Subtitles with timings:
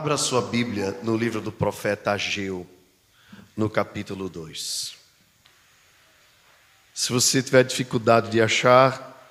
[0.00, 2.66] Abra sua Bíblia no livro do profeta Ageu,
[3.54, 4.94] no capítulo 2.
[6.94, 9.30] Se você tiver dificuldade de achar,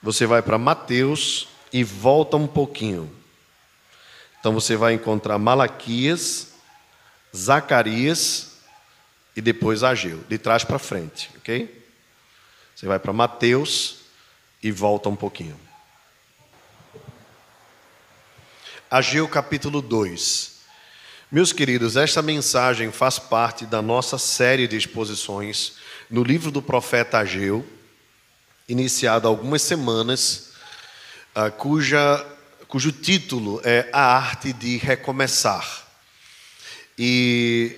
[0.00, 3.12] você vai para Mateus e volta um pouquinho.
[4.38, 6.52] Então você vai encontrar Malaquias,
[7.36, 8.58] Zacarias
[9.34, 11.84] e depois Ageu, de trás para frente, ok?
[12.72, 13.96] Você vai para Mateus
[14.62, 15.58] e volta um pouquinho.
[18.94, 20.52] Ageu capítulo 2.
[21.28, 25.72] Meus queridos, esta mensagem faz parte da nossa série de exposições
[26.08, 27.66] no livro do profeta Ageu,
[28.68, 30.52] iniciada há algumas semanas,
[31.34, 32.24] ah, cuja,
[32.68, 35.88] cujo título é A Arte de Recomeçar.
[36.96, 37.76] E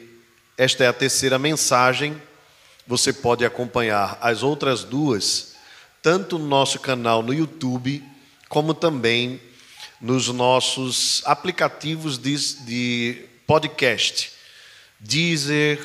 [0.58, 2.20] esta é a terceira mensagem.
[2.86, 5.54] Você pode acompanhar as outras duas,
[6.02, 8.04] tanto no nosso canal no YouTube,
[8.50, 9.40] como também
[10.00, 14.32] nos nossos aplicativos de, de podcast,
[15.00, 15.80] Deezer,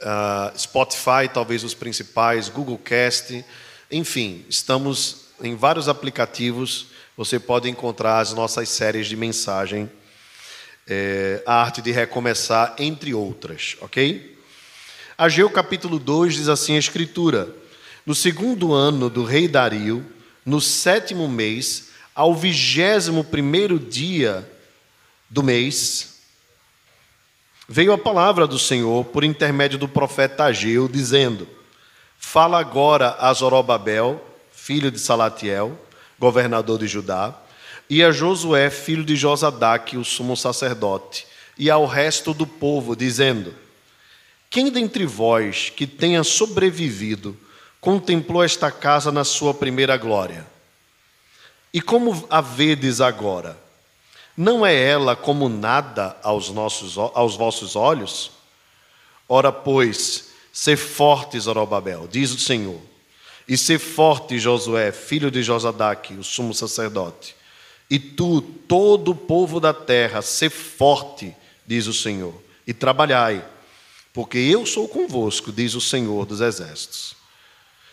[0.00, 3.44] uh, Spotify, talvez os principais, Google Cast,
[3.90, 6.86] enfim, estamos em vários aplicativos.
[7.16, 9.90] Você pode encontrar as nossas séries de mensagem,
[10.86, 14.38] é, a arte de recomeçar, entre outras, ok?
[15.18, 17.54] Ageu capítulo 2 diz assim a Escritura:
[18.06, 20.06] No segundo ano do rei Dario,
[20.46, 24.48] no sétimo mês, ao vigésimo primeiro dia
[25.28, 26.20] do mês,
[27.68, 31.46] veio a palavra do Senhor por intermédio do profeta Ageu, dizendo:
[32.18, 35.78] Fala agora a Zorobabel, filho de Salatiel,
[36.18, 37.34] governador de Judá,
[37.88, 41.26] e a Josué, filho de Josadaque, o sumo sacerdote,
[41.58, 43.54] e ao resto do povo, dizendo:
[44.48, 47.36] Quem dentre vós que tenha sobrevivido
[47.80, 50.46] contemplou esta casa na sua primeira glória?
[51.72, 53.56] E como a vedes agora?
[54.36, 58.32] Não é ela como nada aos, nossos, aos vossos olhos?
[59.28, 62.80] Ora, pois, ser forte, Zorobabel, diz o Senhor,
[63.46, 67.36] e ser forte, Josué, filho de Josadaque, o sumo sacerdote,
[67.88, 71.34] e tu, todo o povo da terra, ser forte,
[71.66, 72.34] diz o Senhor,
[72.66, 73.44] e trabalhai,
[74.12, 77.14] porque eu sou convosco, diz o Senhor dos exércitos.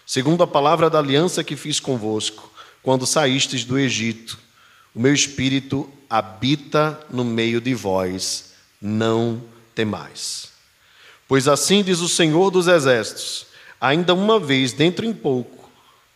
[0.05, 2.46] Segundo a palavra da aliança que fiz convosco,
[2.87, 4.39] quando saístes do Egito.
[4.95, 9.43] O meu espírito habita no meio de vós, não
[9.75, 10.53] temais.
[11.27, 13.47] Pois assim diz o Senhor dos Exércitos:
[13.81, 15.69] ainda uma vez, dentro em pouco,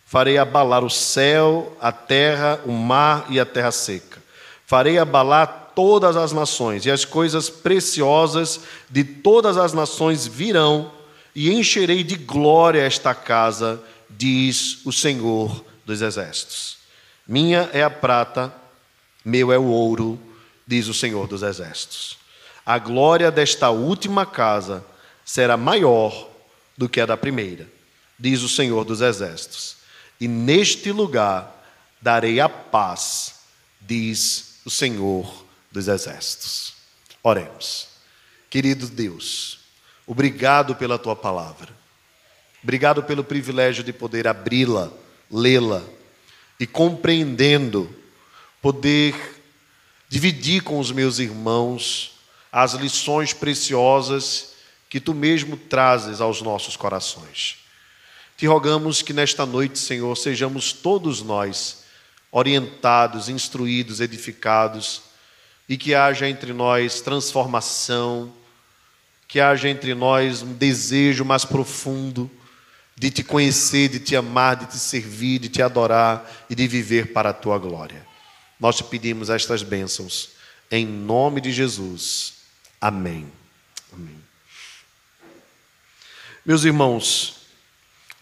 [0.06, 4.24] farei abalar o céu, a terra, o mar e a terra seca.
[4.66, 10.90] Farei abalar todas as nações, e as coisas preciosas de todas as nações virão,
[11.36, 16.78] e encherei de glória esta casa, diz o Senhor dos exércitos.
[17.28, 18.54] Minha é a prata,
[19.24, 20.20] meu é o ouro,
[20.66, 22.18] diz o Senhor dos exércitos.
[22.66, 24.86] A glória desta última casa
[25.26, 26.30] será maior
[26.78, 27.68] do que a da primeira,
[28.18, 29.78] diz o Senhor dos exércitos.
[30.20, 31.64] E neste lugar
[32.02, 33.36] darei a paz,
[33.80, 36.74] diz o Senhor dos exércitos.
[37.24, 37.88] Oremos.
[38.50, 39.60] Querido Deus,
[40.06, 41.70] obrigado pela tua palavra.
[42.64, 44.92] Obrigado pelo privilégio de poder abri-la
[45.32, 45.84] lê-la
[46.60, 47.90] e compreendendo,
[48.62, 49.16] poder
[50.10, 52.20] dividir com os meus irmãos
[52.52, 54.54] as lições preciosas
[54.90, 57.58] que tu mesmo trazes aos nossos corações.
[58.36, 61.84] Te rogamos que nesta noite, Senhor, sejamos todos nós
[62.32, 65.04] orientados, instruídos, edificados
[65.70, 68.34] e que haja entre nós transformação,
[69.28, 72.30] que haja entre nós um desejo mais profundo
[73.02, 77.12] de te conhecer, de te amar, de te servir, de te adorar e de viver
[77.12, 78.06] para a tua glória.
[78.60, 80.34] Nós te pedimos estas bênçãos,
[80.70, 82.36] em nome de Jesus.
[82.80, 83.28] Amém.
[83.92, 84.24] Amém.
[86.46, 87.38] Meus irmãos,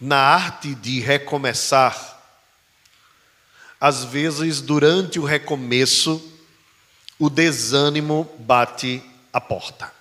[0.00, 2.18] na arte de recomeçar,
[3.78, 6.26] às vezes durante o recomeço,
[7.18, 9.92] o desânimo bate a porta.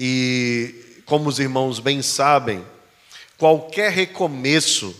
[0.00, 2.64] E, como os irmãos bem sabem,
[3.44, 4.96] qualquer recomeço,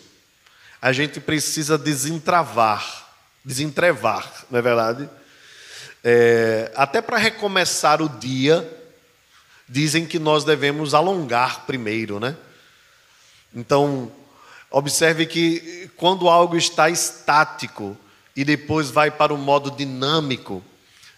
[0.78, 3.08] a gente precisa desentravar,
[3.42, 5.08] desentrevar, não é verdade?
[6.04, 8.70] É, até para recomeçar o dia,
[9.66, 12.36] dizem que nós devemos alongar primeiro, né?
[13.54, 14.12] Então,
[14.70, 17.96] observe que quando algo está estático
[18.36, 20.62] e depois vai para o modo dinâmico,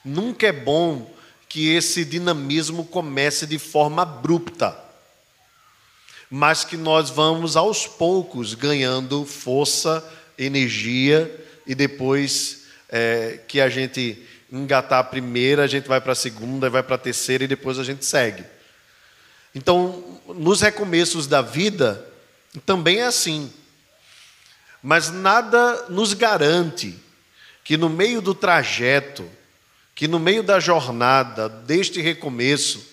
[0.04, 1.12] nunca é bom
[1.48, 4.85] que esse dinamismo comece de forma abrupta
[6.30, 10.04] mas que nós vamos aos poucos ganhando força,
[10.36, 16.16] energia e depois é, que a gente engatar a primeira, a gente vai para a
[16.16, 18.44] segunda, vai para a terceira e depois a gente segue.
[19.54, 22.06] Então, nos recomeços da vida,
[22.64, 23.52] também é assim.
[24.82, 26.94] Mas nada nos garante
[27.64, 29.28] que no meio do trajeto,
[29.94, 32.86] que no meio da jornada, deste recomeço,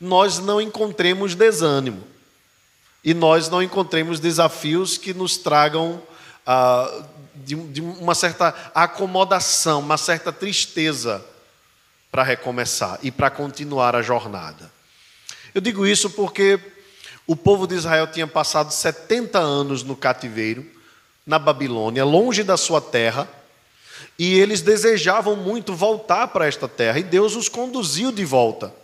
[0.00, 2.10] nós não encontremos desânimo
[3.04, 6.02] e nós não encontremos desafios que nos tragam
[6.46, 7.04] ah,
[7.34, 11.24] de, de uma certa acomodação, uma certa tristeza
[12.10, 14.70] para recomeçar e para continuar a jornada.
[15.54, 16.60] Eu digo isso porque
[17.26, 20.66] o povo de Israel tinha passado 70 anos no cativeiro,
[21.24, 23.28] na Babilônia, longe da sua terra,
[24.18, 28.74] e eles desejavam muito voltar para esta terra, e Deus os conduziu de volta.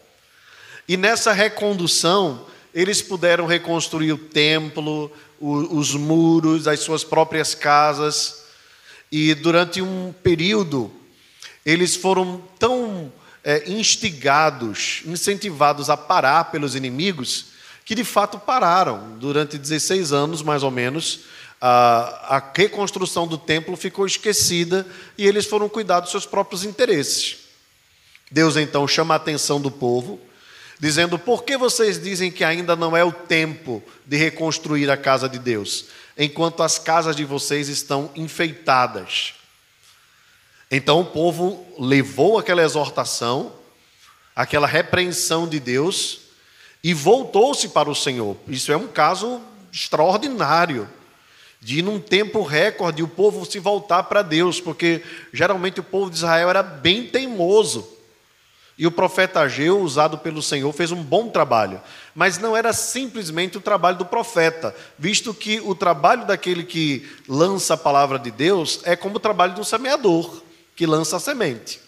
[0.89, 8.45] E nessa recondução, eles puderam reconstruir o templo, os muros, as suas próprias casas,
[9.11, 10.93] e durante um período,
[11.65, 13.11] eles foram tão
[13.43, 17.47] é, instigados, incentivados a parar pelos inimigos,
[17.83, 19.17] que de fato pararam.
[19.19, 21.21] Durante 16 anos, mais ou menos,
[21.59, 24.87] a, a reconstrução do templo ficou esquecida
[25.17, 27.39] e eles foram cuidar dos seus próprios interesses.
[28.31, 30.21] Deus então chama a atenção do povo,
[30.79, 35.29] dizendo: Por que vocês dizem que ainda não é o tempo de reconstruir a casa
[35.29, 35.87] de Deus,
[36.17, 39.35] enquanto as casas de vocês estão enfeitadas?
[40.71, 43.53] Então o povo levou aquela exortação,
[44.35, 46.21] aquela repreensão de Deus,
[46.83, 48.37] e voltou-se para o Senhor.
[48.49, 49.41] Isso é um caso
[49.73, 50.89] extraordinário
[51.61, 55.03] de num tempo recorde o povo se voltar para Deus, porque
[55.33, 57.96] geralmente o povo de Israel era bem teimoso.
[58.79, 61.81] E o profeta Ageu, usado pelo Senhor, fez um bom trabalho.
[62.15, 67.75] Mas não era simplesmente o trabalho do profeta, visto que o trabalho daquele que lança
[67.75, 70.43] a palavra de Deus é como o trabalho do semeador,
[70.75, 71.81] que lança a semente.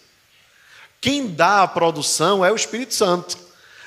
[0.99, 3.37] Quem dá a produção é o Espírito Santo.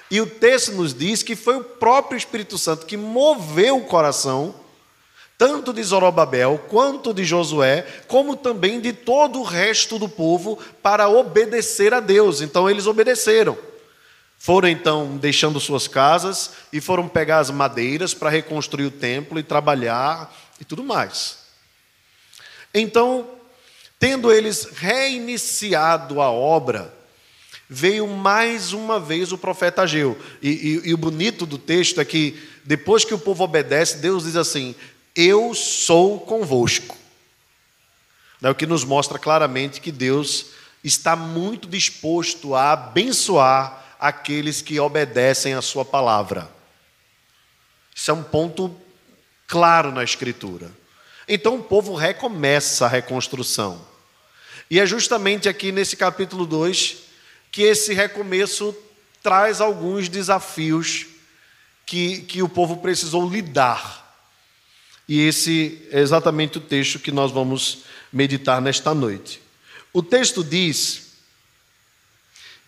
[0.09, 4.55] E o texto nos diz que foi o próprio Espírito Santo que moveu o coração,
[5.43, 11.09] tanto de Zorobabel quanto de Josué, como também de todo o resto do povo, para
[11.09, 12.41] obedecer a Deus.
[12.41, 13.59] Então eles obedeceram.
[14.39, 19.43] Foram então deixando suas casas e foram pegar as madeiras para reconstruir o templo e
[19.43, 21.39] trabalhar e tudo mais.
[22.73, 23.29] Então,
[23.99, 26.95] tendo eles reiniciado a obra,
[27.69, 30.17] veio mais uma vez o profeta Ageu.
[30.41, 34.25] E, e, e, o bonito do texto é que, depois que o povo obedece, Deus
[34.25, 34.75] diz assim:
[35.15, 36.97] Eu sou convosco.
[38.43, 40.47] É o que nos mostra claramente que Deus
[40.83, 46.51] está muito disposto a abençoar aqueles que obedecem a Sua palavra.
[47.95, 48.75] Isso é um ponto
[49.47, 50.73] claro na Escritura.
[51.29, 53.87] Então o povo recomeça a reconstrução.
[54.69, 56.97] E é justamente aqui nesse capítulo 2
[57.53, 58.75] que esse recomeço
[59.23, 61.07] traz alguns desafios
[61.87, 64.02] que, que o povo precisou lidar.
[65.13, 67.81] E esse é exatamente o texto que nós vamos
[68.11, 69.43] meditar nesta noite.
[69.93, 71.19] O texto diz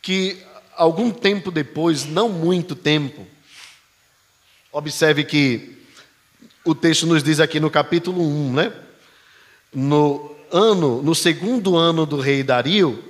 [0.03, 0.37] que
[0.77, 3.27] algum tempo depois, não muito tempo,
[4.71, 5.75] observe que
[6.67, 8.73] o texto nos diz aqui no capítulo 1, né?
[9.73, 13.03] No ano, no segundo ano do rei Dario,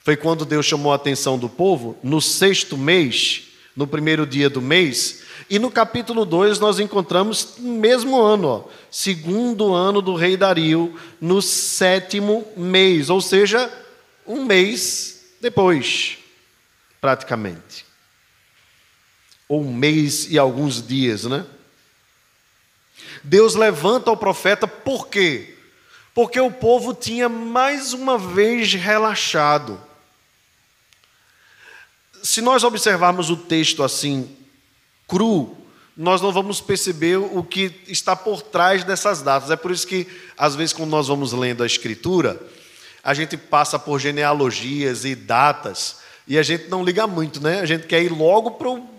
[0.00, 3.47] foi quando Deus chamou a atenção do povo, no sexto mês,
[3.78, 8.64] no primeiro dia do mês, e no capítulo 2 nós encontramos no mesmo ano, ó,
[8.90, 13.72] segundo ano do rei Dario, no sétimo mês, ou seja,
[14.26, 16.18] um mês depois,
[17.00, 17.86] praticamente.
[19.48, 21.46] Ou um mês e alguns dias, né?
[23.22, 25.54] Deus levanta o profeta por quê?
[26.12, 29.80] Porque o povo tinha mais uma vez relaxado
[32.22, 34.28] se nós observarmos o texto assim,
[35.06, 35.56] cru,
[35.96, 39.50] nós não vamos perceber o que está por trás dessas datas.
[39.50, 40.06] É por isso que,
[40.36, 42.40] às vezes, quando nós vamos lendo a Escritura,
[43.02, 45.96] a gente passa por genealogias e datas
[46.26, 47.60] e a gente não liga muito, né?
[47.60, 48.98] A gente quer ir logo para o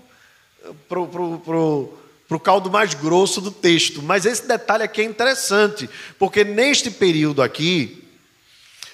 [0.87, 1.93] pro, pro, pro,
[2.27, 4.01] pro caldo mais grosso do texto.
[4.01, 8.03] Mas esse detalhe aqui é interessante, porque neste período aqui,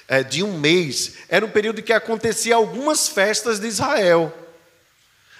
[0.08, 4.34] é, de um mês, era um período que acontecia algumas festas de Israel.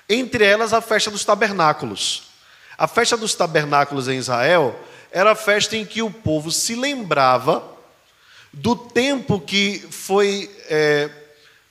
[0.10, 2.30] Entre elas, a festa dos tabernáculos.
[2.78, 4.80] A festa dos tabernáculos em Israel
[5.12, 7.64] era a festa em que o povo se lembrava
[8.52, 11.10] do tempo que foi é,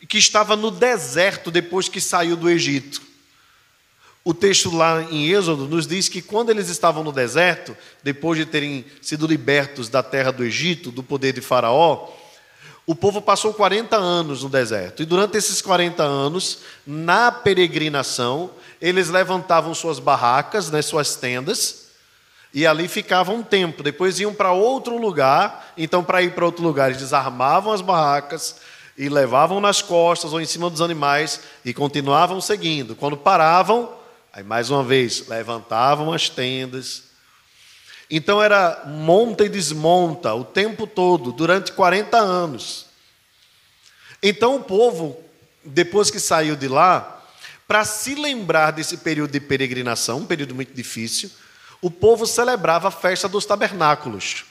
[0.08, 3.02] que estava no deserto depois que saiu do Egito.
[4.24, 8.46] O texto lá em Êxodo nos diz que quando eles estavam no deserto, depois de
[8.46, 12.08] terem sido libertos da terra do Egito, do poder de Faraó,
[12.86, 15.02] o povo passou 40 anos no deserto.
[15.02, 18.50] E durante esses 40 anos, na peregrinação,
[18.80, 21.84] eles levantavam suas barracas, né, suas tendas,
[22.52, 23.82] e ali ficavam um tempo.
[23.82, 25.72] Depois iam para outro lugar.
[25.76, 28.56] Então, para ir para outro lugar, eles desarmavam as barracas
[28.96, 32.94] e levavam nas costas ou em cima dos animais e continuavam seguindo.
[32.94, 33.92] Quando paravam,
[34.32, 37.13] aí mais uma vez, levantavam as tendas.
[38.16, 42.86] Então era monta e desmonta o tempo todo, durante 40 anos.
[44.22, 45.20] Então o povo,
[45.64, 47.24] depois que saiu de lá,
[47.66, 51.28] para se lembrar desse período de peregrinação, um período muito difícil,
[51.82, 54.44] o povo celebrava a festa dos tabernáculos.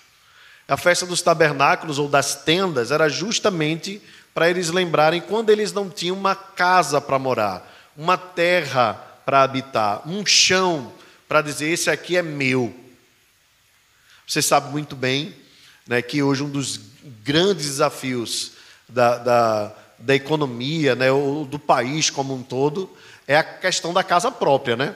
[0.67, 4.01] A festa dos tabernáculos ou das tendas era justamente
[4.33, 10.01] para eles lembrarem quando eles não tinham uma casa para morar, uma terra para habitar,
[10.05, 10.91] um chão
[11.29, 12.82] para dizer: esse aqui é meu.
[14.27, 15.35] Você sabe muito bem
[15.87, 16.79] né, que hoje um dos
[17.23, 18.53] grandes desafios
[18.87, 22.89] da, da, da economia, né, ou do país como um todo,
[23.27, 24.95] é a questão da casa própria, né?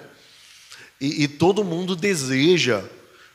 [1.00, 2.84] E, e, todo mundo deseja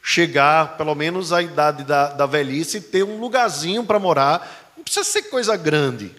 [0.03, 4.73] chegar, pelo menos à idade da, da velhice, e ter um lugarzinho para morar.
[4.77, 6.13] Não precisa ser coisa grande.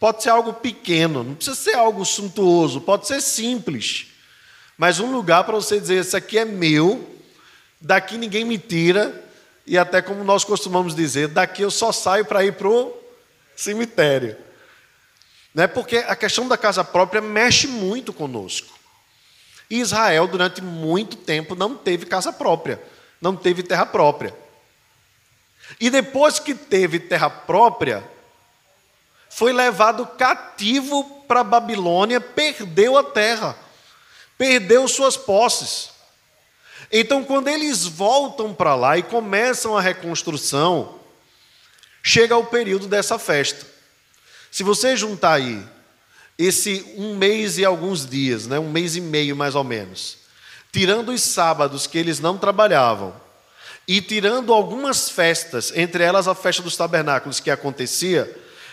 [0.00, 4.08] Pode ser algo pequeno, não precisa ser algo suntuoso, pode ser simples.
[4.76, 7.17] Mas um lugar para você dizer: Esse aqui é meu,
[7.80, 9.24] daqui ninguém me tira,
[9.66, 12.96] e até como nós costumamos dizer, daqui eu só saio para ir para o
[13.54, 14.36] cemitério.
[15.54, 15.66] Né?
[15.66, 18.78] Porque a questão da casa própria mexe muito conosco.
[19.68, 22.80] E Israel, durante muito tempo, não teve casa própria,
[23.20, 24.34] não teve terra própria.
[25.78, 28.02] E depois que teve terra própria,
[29.28, 33.56] foi levado cativo para a Babilônia, perdeu a terra,
[34.38, 35.90] perdeu suas posses.
[36.90, 40.98] Então, quando eles voltam para lá e começam a reconstrução,
[42.02, 43.66] chega o período dessa festa.
[44.50, 45.62] Se você juntar aí
[46.38, 50.18] esse um mês e alguns dias, né, um mês e meio mais ou menos,
[50.72, 53.14] tirando os sábados que eles não trabalhavam,
[53.86, 58.30] e tirando algumas festas, entre elas a festa dos tabernáculos que acontecia,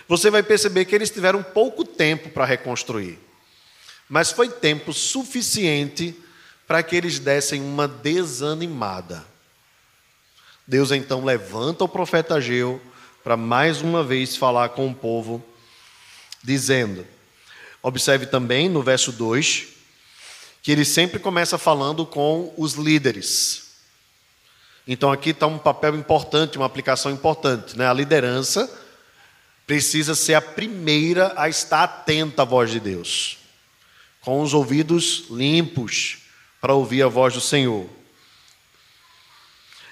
[0.10, 3.18] você vai perceber que eles tiveram pouco tempo para reconstruir.
[4.10, 6.14] Mas foi tempo suficiente
[6.68, 9.26] para que eles dessem uma desanimada.
[10.68, 12.82] Deus então levanta o profeta Ageu
[13.24, 15.44] para mais uma vez falar com o povo,
[16.44, 17.06] dizendo:
[17.82, 19.68] Observe também no verso 2
[20.64, 23.66] que ele sempre começa falando com os líderes.
[24.88, 27.78] Então aqui está um papel importante, uma aplicação importante.
[27.78, 27.88] Né?
[27.88, 28.68] A liderança
[29.68, 33.38] precisa ser a primeira a estar atenta à voz de Deus,
[34.22, 36.25] com os ouvidos limpos
[36.66, 37.88] para ouvir a voz do Senhor.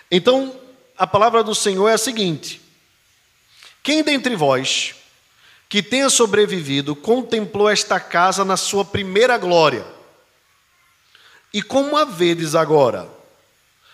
[0.10, 0.60] Então,
[0.98, 2.60] a palavra do Senhor é a seguinte:
[3.84, 4.96] Quem dentre vós
[5.70, 9.86] que tenha sobrevivido, contemplou esta casa na sua primeira glória.
[11.54, 13.08] E como a vedes agora?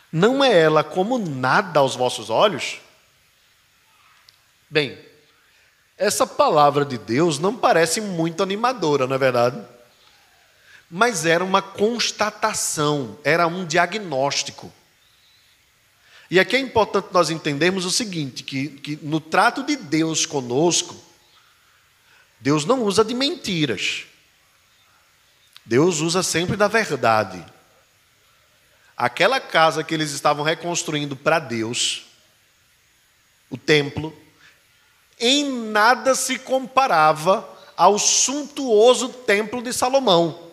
[0.09, 2.79] Não é ela como nada aos vossos olhos?
[4.69, 4.97] Bem,
[5.97, 9.61] essa palavra de Deus não parece muito animadora, não é verdade?
[10.89, 14.73] Mas era uma constatação, era um diagnóstico.
[16.31, 20.95] E aqui é importante nós entendermos o seguinte: que, que no trato de Deus conosco,
[22.39, 24.05] Deus não usa de mentiras.
[25.65, 27.45] Deus usa sempre da verdade.
[28.97, 32.05] Aquela casa que eles estavam reconstruindo para Deus,
[33.49, 34.15] o templo,
[35.19, 40.48] em nada se comparava ao suntuoso templo de Salomão.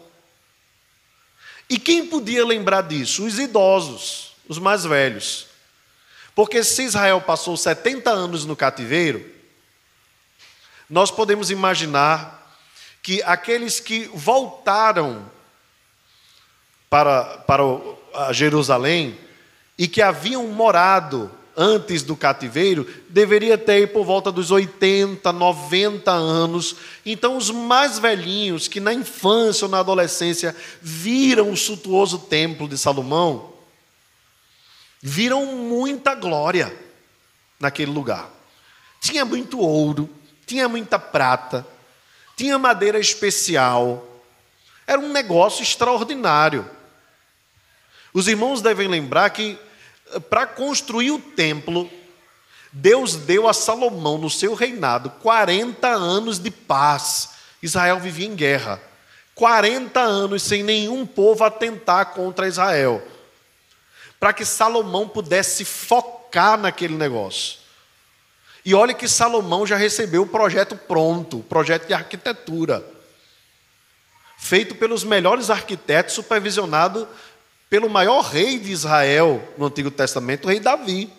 [1.69, 3.25] E quem podia lembrar disso?
[3.25, 5.47] Os idosos, os mais velhos.
[6.35, 9.25] Porque se Israel passou 70 anos no cativeiro,
[10.89, 12.57] nós podemos imaginar
[13.03, 15.31] que aqueles que voltaram
[16.89, 19.19] para, para Jerusalém
[19.79, 26.77] e que haviam morado antes do cativeiro, deveria ter por volta dos 80, 90 anos.
[27.05, 32.77] Então, os mais velhinhos que na infância ou na adolescência viram o suntuoso templo de
[32.77, 33.55] Salomão,
[35.01, 36.77] viram muita glória
[37.59, 38.31] naquele lugar.
[39.01, 40.11] Tinha muito ouro,
[40.45, 41.67] tinha muita prata,
[42.37, 44.07] tinha madeira especial.
[44.87, 46.69] Era um negócio extraordinário.
[48.13, 49.59] Os irmãos devem lembrar que
[50.31, 51.91] para construir o templo,
[52.73, 57.31] Deus deu a Salomão, no seu reinado, 40 anos de paz.
[57.63, 58.81] Israel vivia em guerra.
[59.35, 63.07] 40 anos sem nenhum povo atentar contra Israel.
[64.19, 67.59] Para que Salomão pudesse focar naquele negócio.
[68.65, 72.85] E olha que Salomão já recebeu o projeto pronto, o projeto de arquitetura,
[74.37, 77.07] feito pelos melhores arquitetos, supervisionado
[77.69, 81.11] pelo maior rei de Israel no Antigo Testamento, o rei Davi.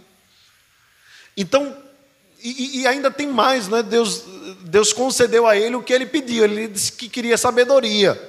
[1.36, 1.76] Então,
[2.40, 3.84] e, e, ainda tem mais, né?
[3.84, 4.24] Deus,
[4.62, 8.20] Deus concedeu a ele o que ele pediu, ele disse que queria sabedoria.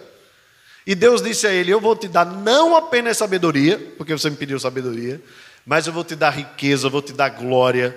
[0.86, 4.36] E Deus disse a ele: Eu vou te dar não apenas sabedoria, porque você me
[4.36, 5.22] pediu sabedoria,
[5.64, 7.96] mas eu vou te dar riqueza, eu vou te dar glória,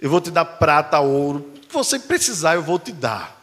[0.00, 3.38] eu vou te dar prata, ouro, o que você precisar, eu vou te dar.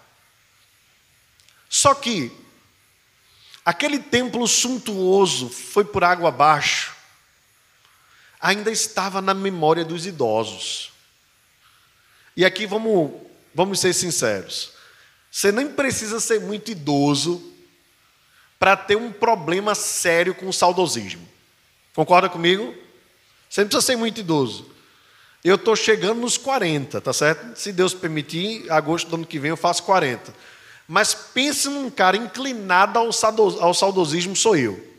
[1.70, 2.32] Só que
[3.66, 6.96] aquele templo suntuoso foi por água abaixo,
[8.40, 10.94] ainda estava na memória dos idosos.
[12.38, 13.12] E aqui vamos,
[13.54, 14.74] vamos ser sinceros.
[15.32, 17.54] Você nem precisa ser muito idoso
[18.60, 21.28] para ter um problema sério com o saudosismo.
[21.94, 22.74] Concorda comigo?
[23.50, 24.70] Você não precisa ser muito idoso.
[25.44, 27.56] Eu estou chegando nos 40, tá certo?
[27.58, 30.34] Se Deus permitir, agosto do ano que vem eu faço 40.
[30.88, 34.96] Mas pense num cara inclinado ao saudosismo, sou eu.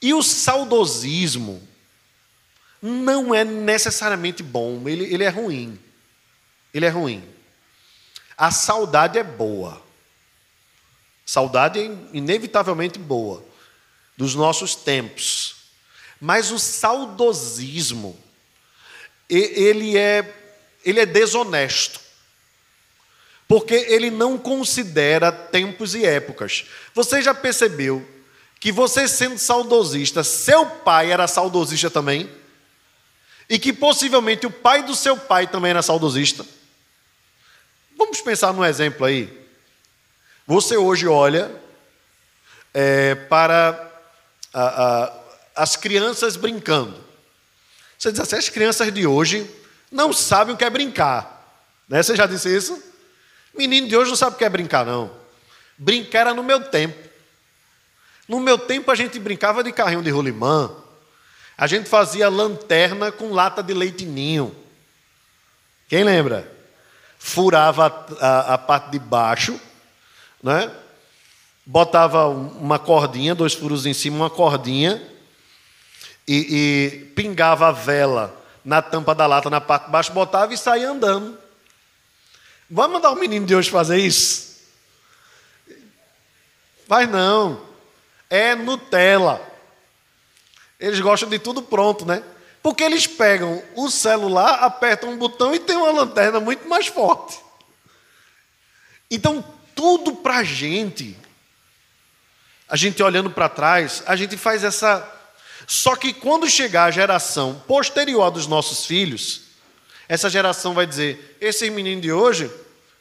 [0.00, 1.66] E o saudosismo
[2.80, 5.78] não é necessariamente bom, ele, ele é ruim.
[6.72, 7.24] Ele é ruim.
[8.36, 9.82] A saudade é boa.
[11.26, 13.44] Saudade é inevitavelmente boa,
[14.16, 15.56] dos nossos tempos.
[16.20, 18.18] Mas o saudosismo,
[19.28, 20.34] ele é,
[20.84, 22.00] ele é desonesto.
[23.50, 26.64] Porque ele não considera tempos e épocas.
[26.94, 28.08] Você já percebeu
[28.58, 32.30] que você sendo saudosista, seu pai era saudosista também?
[33.50, 36.46] e que possivelmente o pai do seu pai também era saudosista.
[37.98, 39.28] Vamos pensar num exemplo aí.
[40.46, 41.50] Você hoje olha
[42.72, 43.90] é, para
[44.54, 45.12] a, a,
[45.56, 47.04] as crianças brincando.
[47.98, 49.50] Você diz assim: as crianças de hoje
[49.90, 51.60] não sabem o que é brincar.
[51.88, 52.00] Né?
[52.00, 52.80] Você já disse isso?
[53.56, 55.10] Menino de hoje não sabe o que é brincar, não.
[55.76, 57.08] Brincar era no meu tempo.
[58.28, 60.70] No meu tempo a gente brincava de carrinho de rolimã,
[61.58, 64.54] a gente fazia lanterna com lata de leite ninho.
[65.88, 66.50] Quem lembra?
[67.18, 67.86] Furava
[68.20, 69.60] a, a, a parte de baixo,
[70.42, 70.70] né?
[71.70, 75.00] botava uma cordinha, dois furos em cima, uma cordinha,
[76.26, 80.58] e, e pingava a vela na tampa da lata, na parte de baixo, botava e
[80.58, 81.38] saía andando.
[82.70, 84.60] Vamos mandar o menino de hoje fazer isso?
[86.86, 87.66] Mas não.
[88.28, 89.44] É Nutella.
[90.78, 92.22] Eles gostam de tudo pronto, né?
[92.62, 97.40] Porque eles pegam o celular, apertam um botão e tem uma lanterna muito mais forte.
[99.10, 101.18] Então, tudo para a gente,
[102.68, 105.06] a gente olhando para trás, a gente faz essa.
[105.66, 109.49] Só que quando chegar a geração posterior dos nossos filhos,
[110.10, 112.50] essa geração vai dizer: esse menino de hoje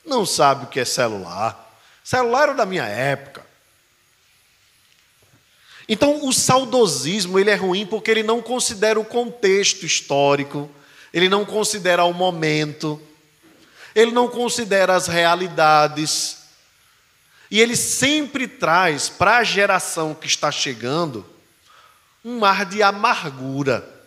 [0.05, 1.73] não sabe o que é celular.
[2.03, 3.43] Celular era da minha época.
[5.87, 10.69] Então, o saudosismo ele é ruim porque ele não considera o contexto histórico,
[11.11, 13.01] ele não considera o momento,
[13.95, 16.43] ele não considera as realidades.
[17.49, 21.25] E ele sempre traz para a geração que está chegando
[22.23, 23.98] um ar de amargura.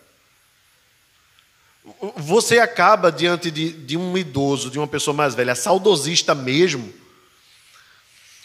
[2.17, 6.93] Você acaba diante de, de um idoso, de uma pessoa mais velha, saudosista mesmo,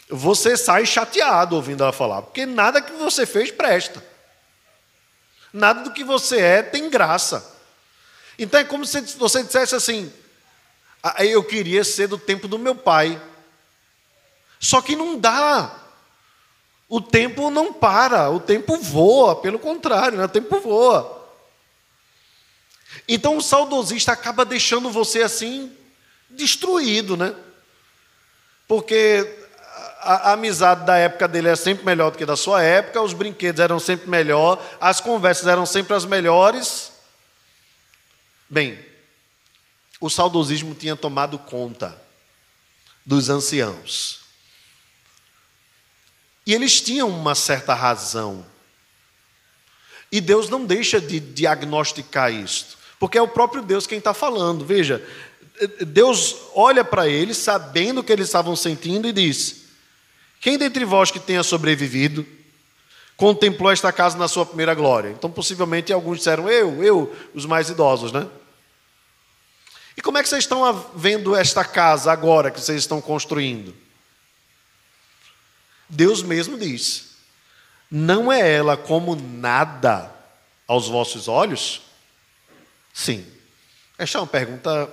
[0.08, 4.02] você sai chateado ouvindo ela falar, porque nada que você fez presta.
[5.52, 7.56] Nada do que você é tem graça.
[8.38, 10.12] Então é como se você dissesse assim:
[11.02, 13.20] ah, eu queria ser do tempo do meu pai.
[14.60, 15.74] Só que não dá.
[16.88, 20.24] O tempo não para, o tempo voa, pelo contrário, né?
[20.24, 21.17] o tempo voa.
[23.08, 25.72] Então o saudosista acaba deixando você assim,
[26.30, 27.34] destruído, né?
[28.66, 29.26] Porque
[30.00, 33.12] a, a, amizade da época dele é sempre melhor do que da sua época, os
[33.12, 36.92] brinquedos eram sempre melhor, as conversas eram sempre as melhores.
[38.48, 38.78] Bem,
[40.00, 42.00] o saudosismo tinha tomado conta
[43.04, 44.20] dos anciãos.
[46.46, 48.46] E eles tinham uma certa razão.
[50.10, 54.64] E Deus não deixa de diagnosticar isto, porque é o próprio Deus quem está falando.
[54.64, 55.04] Veja,
[55.86, 59.64] Deus olha para eles, sabendo o que eles estavam sentindo, e diz:
[60.40, 62.26] quem dentre vós que tenha sobrevivido
[63.16, 65.10] contemplou esta casa na sua primeira glória?
[65.10, 68.26] Então, possivelmente, alguns disseram eu, eu, os mais idosos, né?
[69.96, 73.74] E como é que vocês estão vendo esta casa agora que vocês estão construindo?
[75.88, 77.16] Deus mesmo diz:
[77.90, 80.14] não é ela como nada
[80.66, 81.87] aos vossos olhos?
[82.92, 83.26] Sim,
[83.96, 84.88] Esta é uma pergunta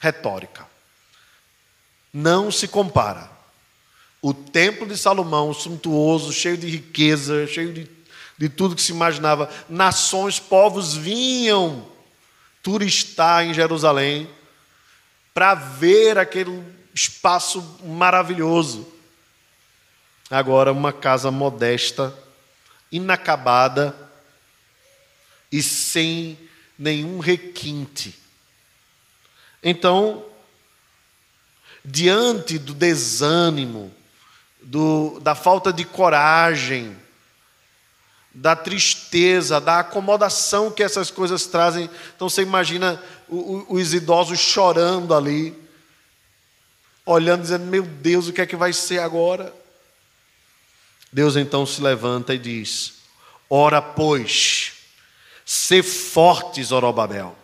[0.00, 0.66] retórica.
[2.12, 3.30] Não se compara.
[4.20, 7.90] O templo de Salomão, suntuoso, cheio de riqueza, cheio de,
[8.36, 11.86] de tudo que se imaginava, nações, povos vinham
[12.62, 14.28] turistar em Jerusalém
[15.32, 18.92] para ver aquele espaço maravilhoso.
[20.30, 22.12] Agora, uma casa modesta,
[22.90, 23.94] inacabada
[25.50, 26.36] e sem
[26.78, 28.16] nenhum requinte.
[29.62, 30.24] Então,
[31.84, 33.92] diante do desânimo,
[34.62, 36.96] do, da falta de coragem,
[38.32, 41.90] da tristeza, da acomodação que essas coisas trazem.
[42.14, 45.56] Então você imagina os idosos chorando ali,
[47.04, 49.52] olhando, dizendo: Meu Deus, o que é que vai ser agora?
[51.12, 52.94] Deus então se levanta e diz:
[53.48, 54.74] Ora, pois,
[55.48, 57.34] se forte, Zorobabel,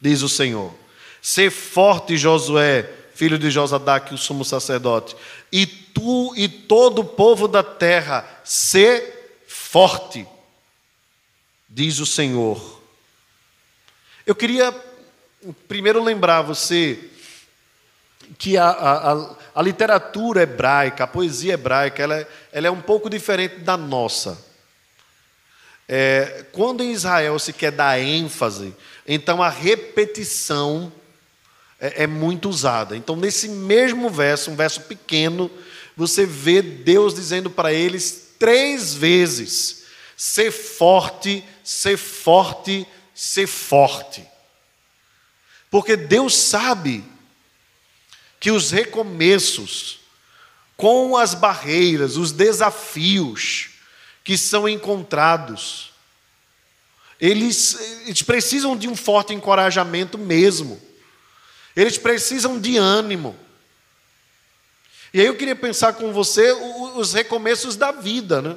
[0.00, 0.74] diz o Senhor,
[1.22, 5.14] se forte, Josué, filho de Josadaque, o sumo sacerdote,
[5.52, 9.08] e tu e todo o povo da terra, se
[9.46, 10.26] forte,
[11.68, 12.82] diz o Senhor.
[14.26, 14.74] Eu queria
[15.68, 17.08] primeiro lembrar você
[18.36, 23.08] que a, a, a, literatura hebraica, a poesia hebraica, ela é, ela é um pouco
[23.08, 24.53] diferente da nossa.
[25.88, 28.74] É, quando em Israel se quer dar ênfase,
[29.06, 30.92] então a repetição
[31.78, 32.96] é, é muito usada.
[32.96, 35.50] Então, nesse mesmo verso, um verso pequeno,
[35.96, 39.84] você vê Deus dizendo para eles três vezes:
[40.16, 44.26] ser forte, ser forte, ser forte.
[45.70, 47.04] Porque Deus sabe
[48.40, 50.00] que os recomeços,
[50.76, 53.73] com as barreiras, os desafios
[54.24, 55.92] que são encontrados,
[57.20, 60.80] eles, eles precisam de um forte encorajamento mesmo.
[61.76, 63.36] Eles precisam de ânimo.
[65.12, 66.52] E aí eu queria pensar com você
[66.96, 68.56] os recomeços da vida, né?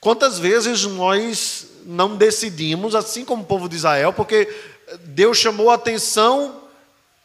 [0.00, 4.48] Quantas vezes nós não decidimos, assim como o povo de Israel, porque
[5.04, 6.68] Deus chamou a atenção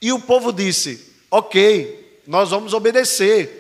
[0.02, 3.57] e o povo disse: Ok, nós vamos obedecer.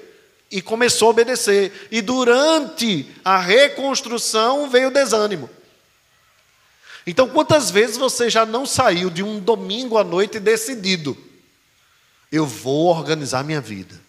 [0.49, 1.87] E começou a obedecer.
[1.91, 5.49] E durante a reconstrução veio o desânimo.
[7.05, 11.17] Então, quantas vezes você já não saiu de um domingo à noite decidido?
[12.29, 13.99] Eu vou organizar minha vida.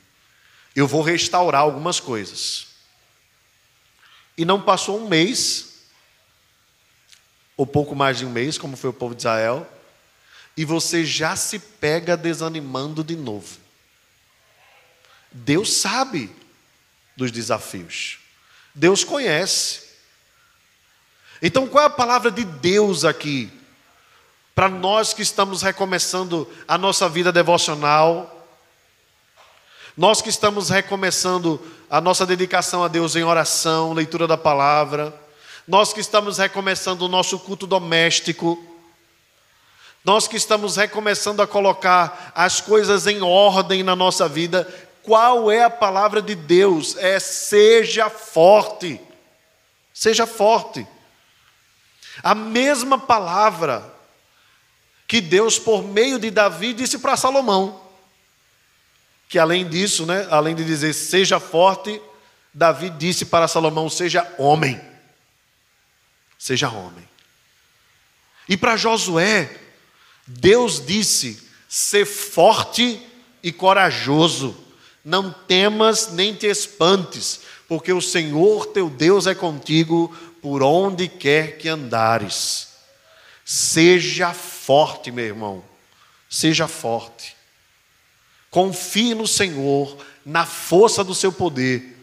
[0.74, 2.66] Eu vou restaurar algumas coisas.
[4.36, 5.74] E não passou um mês,
[7.56, 9.66] ou pouco mais de um mês, como foi o povo de Israel,
[10.56, 13.58] e você já se pega desanimando de novo.
[15.38, 16.30] Deus sabe
[17.16, 18.18] dos desafios.
[18.74, 19.88] Deus conhece.
[21.42, 23.50] Então, qual é a palavra de Deus aqui?
[24.54, 28.34] Para nós que estamos recomeçando a nossa vida devocional,
[29.96, 35.14] nós que estamos recomeçando a nossa dedicação a Deus em oração, leitura da palavra,
[35.66, 38.64] nós que estamos recomeçando o nosso culto doméstico,
[40.04, 44.66] nós que estamos recomeçando a colocar as coisas em ordem na nossa vida,
[45.08, 46.94] qual é a palavra de Deus?
[46.98, 49.00] É seja forte.
[49.90, 50.86] Seja forte.
[52.22, 53.90] A mesma palavra
[55.06, 57.82] que Deus, por meio de Davi, disse para Salomão.
[59.30, 61.98] Que além disso, né, além de dizer seja forte,
[62.52, 64.78] Davi disse para Salomão: seja homem.
[66.38, 67.08] Seja homem.
[68.46, 69.58] E para Josué,
[70.26, 73.02] Deus disse: ser forte
[73.42, 74.67] e corajoso,
[75.08, 81.56] não temas nem te espantes, porque o Senhor teu Deus é contigo por onde quer
[81.56, 82.68] que andares.
[83.42, 85.64] Seja forte, meu irmão,
[86.28, 87.34] seja forte.
[88.50, 91.96] Confie no Senhor, na força do seu poder.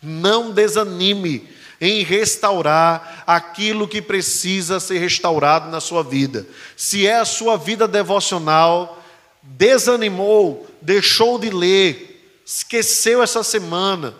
[0.00, 1.48] Não desanime,
[1.80, 6.46] em restaurar aquilo que precisa ser restaurado na sua vida.
[6.76, 9.02] Se é a sua vida devocional,
[9.42, 12.13] desanimou, deixou de ler,
[12.44, 14.14] esqueceu essa semana,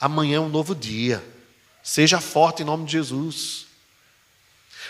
[0.00, 1.22] amanhã é um novo dia.
[1.82, 3.66] Seja forte em nome de Jesus.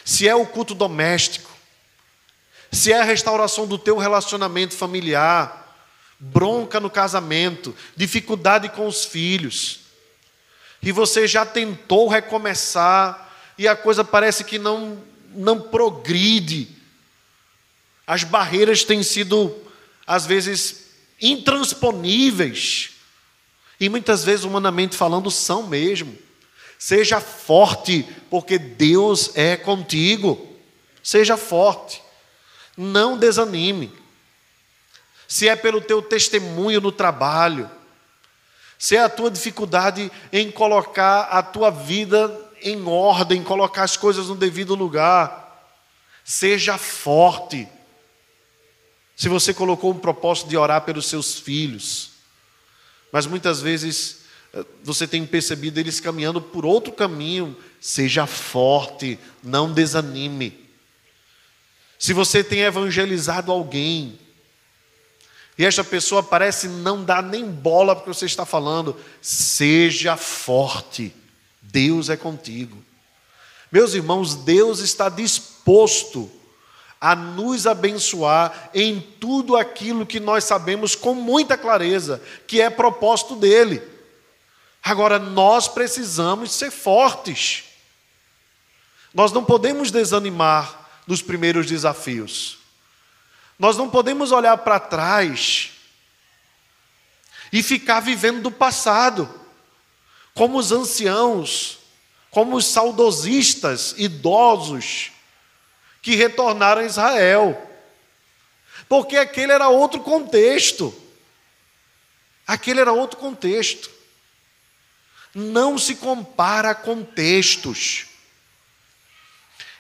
[0.05, 1.51] Se é o culto doméstico,
[2.71, 5.63] se é a restauração do teu relacionamento familiar,
[6.19, 9.81] bronca no casamento, dificuldade com os filhos,
[10.83, 15.03] e você já tentou recomeçar e a coisa parece que não
[15.35, 16.69] não progride.
[18.07, 19.55] As barreiras têm sido
[20.07, 20.82] às vezes
[21.23, 22.91] intransponíveis.
[23.81, 26.19] E muitas vezes humanamente falando são mesmo.
[26.79, 30.55] Seja forte, porque Deus é contigo.
[31.03, 32.03] Seja forte.
[32.77, 33.93] Não desanime.
[35.29, 37.71] Se é pelo teu testemunho no trabalho,
[38.79, 44.27] se é a tua dificuldade em colocar a tua vida em ordem, colocar as coisas
[44.27, 45.71] no devido lugar,
[46.25, 47.69] seja forte.
[49.23, 52.11] Se você colocou um propósito de orar pelos seus filhos,
[53.13, 59.73] mas muitas vezes eh, você tem percebido eles caminhando por outro caminho, seja forte, não
[59.73, 60.69] desanime.
[61.97, 64.19] Se você tem evangelizado alguém,
[65.57, 71.15] e esta pessoa parece não dar nem bola porque você está falando, seja forte,
[71.63, 72.77] Deus é contigo.
[73.71, 76.29] Meus irmãos, Deus está disposto
[77.05, 83.35] a nos abençoar em tudo aquilo que nós sabemos com muita clareza, que é propósito
[83.35, 83.83] dele.
[84.81, 87.65] Agora, nós precisamos ser fortes.
[89.13, 92.59] Nós não podemos desanimar nos primeiros desafios.
[93.59, 95.73] Nós não podemos olhar para trás
[97.53, 99.29] e ficar vivendo do passado,
[100.35, 101.81] como os anciãos,
[102.31, 105.11] como os saudosistas, idosos,
[106.03, 107.71] que retornaram a Israel.
[108.89, 110.93] Porque aquele era outro contexto.
[112.47, 113.89] Aquele era outro contexto.
[115.33, 118.07] Não se compara contextos.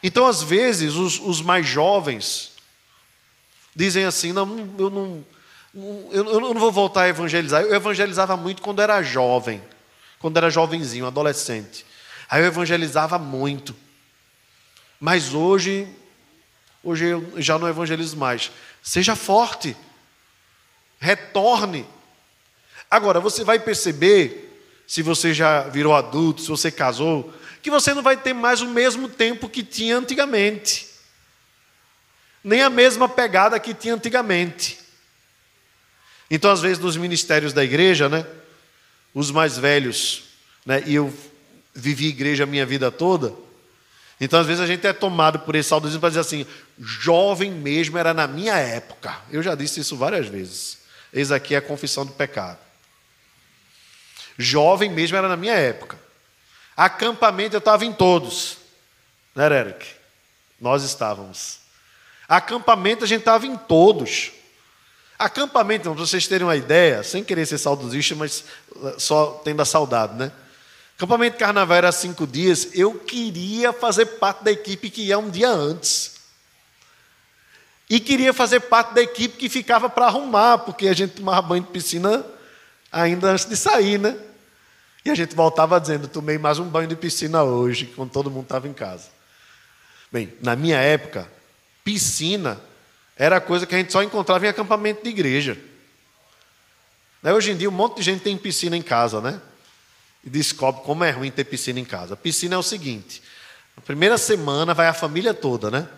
[0.02, 2.52] Então, às vezes, os, os mais jovens
[3.74, 5.24] dizem assim: não, eu não,
[6.10, 7.62] eu, eu não vou voltar a evangelizar.
[7.62, 9.62] Eu evangelizava muito quando era jovem,
[10.18, 11.84] quando era jovenzinho, adolescente.
[12.30, 13.76] Aí eu evangelizava muito.
[14.98, 15.86] Mas hoje
[16.82, 18.50] Hoje eu já não evangelizo mais.
[18.82, 19.76] Seja forte.
[20.98, 21.86] Retorne.
[22.90, 28.02] Agora, você vai perceber, se você já virou adulto, se você casou, que você não
[28.02, 30.88] vai ter mais o mesmo tempo que tinha antigamente.
[32.42, 34.80] Nem a mesma pegada que tinha antigamente.
[36.28, 38.26] Então, às vezes, nos ministérios da igreja, né,
[39.14, 40.24] os mais velhos,
[40.66, 41.12] né, e eu
[41.74, 43.32] vivi igreja a minha vida toda,
[44.24, 46.46] então, às vezes, a gente é tomado por esse saudosismo para dizer assim:
[46.78, 49.18] jovem mesmo era na minha época.
[49.28, 50.78] Eu já disse isso várias vezes.
[51.12, 52.60] Eis aqui a confissão do pecado.
[54.38, 55.98] Jovem mesmo era na minha época.
[56.76, 58.58] Acampamento eu estava em todos.
[59.34, 59.88] Né, Eric?
[60.60, 61.58] Nós estávamos.
[62.28, 64.30] Acampamento a gente estava em todos.
[65.18, 68.44] Acampamento, para vocês terem uma ideia, sem querer ser saudosista, mas
[68.98, 70.30] só tendo a saudade, né?
[71.02, 72.68] Acampamento carnaval era cinco dias.
[72.74, 76.20] Eu queria fazer parte da equipe que ia um dia antes.
[77.90, 81.64] E queria fazer parte da equipe que ficava para arrumar, porque a gente tomava banho
[81.64, 82.24] de piscina
[82.92, 84.16] ainda antes de sair, né?
[85.04, 88.44] E a gente voltava dizendo: tomei mais um banho de piscina hoje, quando todo mundo
[88.44, 89.08] estava em casa.
[90.12, 91.28] Bem, na minha época,
[91.82, 92.60] piscina
[93.16, 95.58] era coisa que a gente só encontrava em acampamento de igreja.
[97.20, 99.40] Né, hoje em dia, um monte de gente tem piscina em casa, né?
[100.24, 102.14] E descobre como é ruim ter piscina em casa.
[102.14, 103.22] A piscina é o seguinte:
[103.76, 105.88] na primeira semana vai a família toda, né?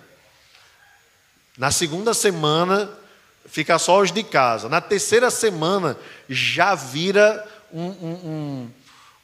[1.57, 2.91] Na segunda semana
[3.47, 4.69] fica só os de casa.
[4.69, 5.97] Na terceira semana
[6.29, 8.71] já vira um, um,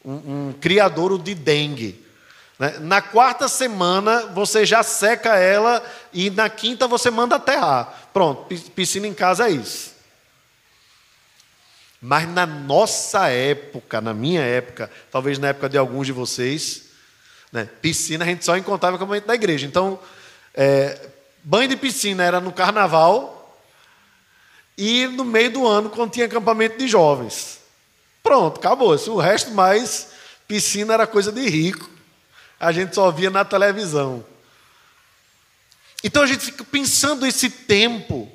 [0.04, 2.04] um, um criadouro de dengue.
[2.58, 2.78] Né?
[2.80, 5.82] Na quarta semana você já seca ela
[6.12, 8.08] e na quinta você manda aterrar.
[8.12, 9.92] Pronto, piscina em casa é isso.
[12.00, 16.84] Mas na nossa época, na minha época, talvez na época de alguns de vocês,
[17.52, 19.66] né, piscina a gente só encontrava no acampamento da igreja.
[19.66, 19.98] Então,
[20.54, 21.08] é,
[21.44, 23.40] banho de piscina era no carnaval
[24.78, 27.60] e no meio do ano, quando tinha acampamento de jovens.
[28.22, 28.94] Pronto, acabou.
[28.94, 30.08] O resto mais,
[30.48, 31.88] piscina era coisa de rico.
[32.58, 34.24] A gente só via na televisão.
[36.02, 38.30] Então a gente fica pensando esse tempo.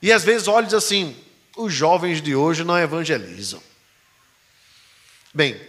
[0.00, 1.14] E às vezes olha assim:
[1.56, 3.62] os jovens de hoje não evangelizam.
[5.32, 5.60] Bem,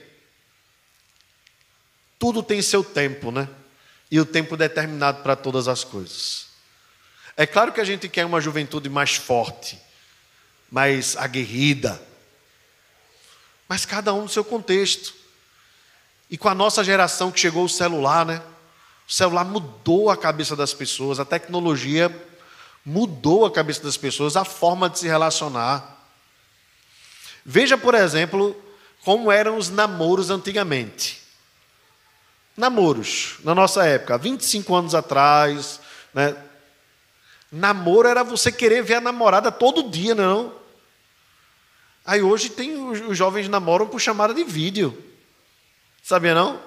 [2.17, 3.47] tudo tem seu tempo, né?
[4.09, 6.47] E o tempo determinado para todas as coisas.
[7.35, 9.79] É claro que a gente quer uma juventude mais forte,
[10.71, 12.01] mais aguerrida,
[13.67, 15.13] mas cada um no seu contexto.
[16.29, 18.41] E com a nossa geração que chegou o celular, né?
[19.07, 22.09] O celular mudou a cabeça das pessoas, a tecnologia
[22.85, 25.97] mudou a cabeça das pessoas, a forma de se relacionar.
[27.43, 28.55] Veja, por exemplo,
[29.03, 31.21] como eram os namoros antigamente.
[32.55, 35.79] Namoros, na nossa época, 25 anos atrás,
[36.13, 36.35] né?
[37.51, 40.53] Namoro era você querer ver a namorada todo dia, não.
[42.05, 45.01] Aí hoje tem os jovens namoram por chamada de vídeo.
[46.03, 46.59] Sabia não?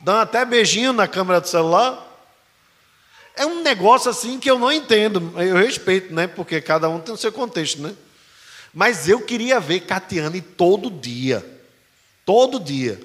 [0.00, 2.11] Dão até beijinho na câmera do celular.
[3.36, 5.32] É um negócio assim que eu não entendo.
[5.40, 6.26] Eu respeito, né?
[6.26, 7.94] Porque cada um tem o seu contexto, né?
[8.72, 11.44] Mas eu queria ver Catiane todo dia.
[12.24, 13.00] Todo dia.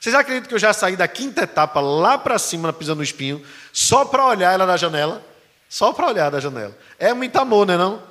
[0.00, 3.44] Vocês acreditam que eu já saí da quinta etapa lá para cima, pisando no espinho,
[3.72, 5.24] só para olhar ela da janela?
[5.68, 6.76] Só para olhar da janela.
[6.98, 8.02] É muito amor, não é não?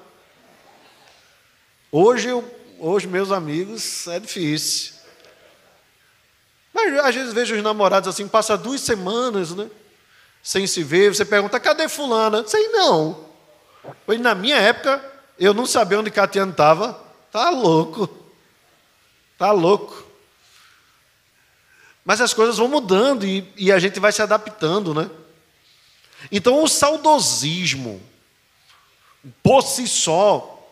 [1.92, 2.44] Hoje, eu,
[2.80, 4.94] hoje, meus amigos, é difícil.
[6.74, 9.70] Mas às vezes vejo os namorados assim, passa duas semanas, né?
[10.44, 12.46] Sem se ver, você pergunta, cadê fulana?
[12.46, 13.26] Sei não.
[14.06, 15.02] Pois na minha época,
[15.40, 17.02] eu não sabia onde Catiano estava.
[17.32, 18.10] Tá louco.
[19.38, 20.06] Tá louco.
[22.04, 25.10] Mas as coisas vão mudando e, e a gente vai se adaptando, né?
[26.30, 28.02] Então o saudosismo,
[29.42, 30.70] por si só,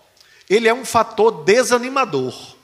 [0.50, 2.58] ele é um fator desanimador.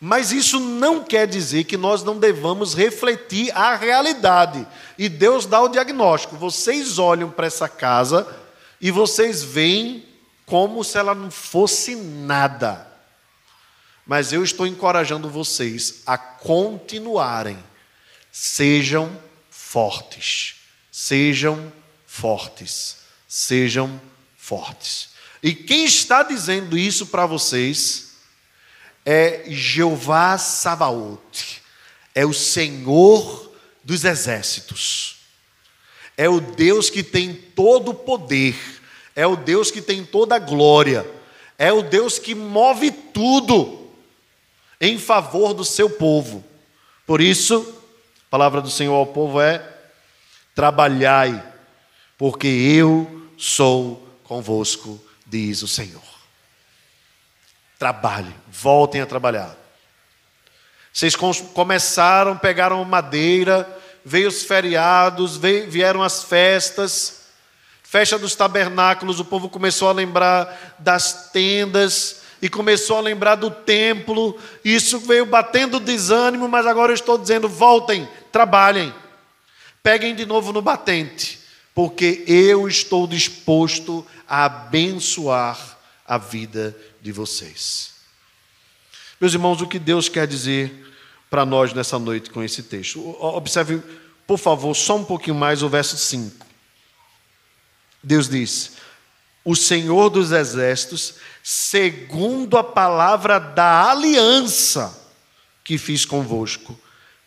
[0.00, 4.66] Mas isso não quer dizer que nós não devamos refletir a realidade.
[4.96, 6.36] E Deus dá o diagnóstico.
[6.36, 8.26] Vocês olham para essa casa
[8.80, 10.06] e vocês veem
[10.46, 12.90] como se ela não fosse nada.
[14.06, 17.62] Mas eu estou encorajando vocês a continuarem.
[18.32, 19.14] Sejam
[19.50, 20.56] fortes.
[20.90, 21.70] Sejam
[22.06, 22.96] fortes.
[23.28, 24.00] Sejam
[24.34, 25.10] fortes.
[25.42, 28.09] E quem está dizendo isso para vocês
[29.12, 31.62] é Jeová Sabaote.
[32.14, 35.16] É o Senhor dos exércitos.
[36.16, 38.54] É o Deus que tem todo o poder.
[39.16, 41.04] É o Deus que tem toda a glória.
[41.58, 43.90] É o Deus que move tudo
[44.80, 46.44] em favor do seu povo.
[47.04, 47.66] Por isso,
[48.28, 49.76] a palavra do Senhor ao povo é:
[50.54, 51.52] trabalhai,
[52.16, 56.09] porque eu sou convosco, diz o Senhor.
[57.80, 59.56] Trabalhe, voltem a trabalhar.
[60.92, 63.66] Vocês começaram, pegaram madeira,
[64.04, 67.22] veio os feriados, veio, vieram as festas,
[67.82, 73.50] festa dos tabernáculos, o povo começou a lembrar das tendas e começou a lembrar do
[73.50, 74.38] templo.
[74.62, 78.92] Isso veio batendo desânimo, mas agora eu estou dizendo: voltem, trabalhem,
[79.82, 81.40] peguem de novo no batente,
[81.74, 87.92] porque eu estou disposto a abençoar a vida de vocês.
[89.20, 90.92] Meus irmãos, o que Deus quer dizer
[91.28, 93.00] para nós nessa noite com esse texto?
[93.20, 93.82] Observe,
[94.26, 96.46] por favor, só um pouquinho mais o verso 5.
[98.02, 98.72] Deus diz:
[99.44, 104.98] O Senhor dos exércitos, segundo a palavra da aliança
[105.62, 106.78] que fiz convosco,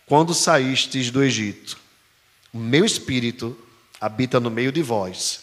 [0.05, 1.77] quando saístes do Egito,
[2.51, 3.57] o meu espírito
[4.01, 5.41] habita no meio de vós,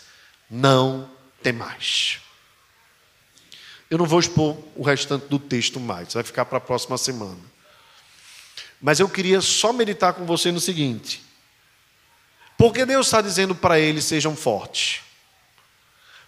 [0.51, 1.09] não
[1.43, 2.21] temais.
[3.91, 7.39] Eu não vou expor o restante do texto mais, vai ficar para a próxima semana.
[8.81, 11.23] Mas eu queria só meditar com você no seguinte:
[12.57, 15.01] porque Deus está dizendo para eles sejam fortes?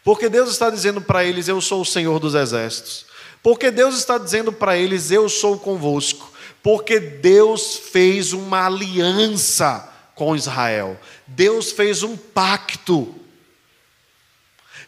[0.02, 3.06] Porque Deus está dizendo para eles eu sou o Senhor dos exércitos?
[3.42, 6.32] Porque Deus está dizendo para eles eu sou convosco?
[6.62, 10.98] Porque Deus fez uma aliança com Israel.
[11.26, 13.14] Deus fez um pacto.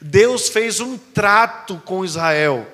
[0.07, 2.71] Deus fez um trato com Israel.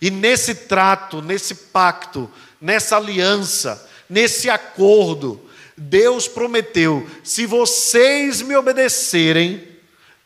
[0.00, 9.68] E nesse trato, nesse pacto, nessa aliança, nesse acordo, Deus prometeu: se vocês me obedecerem,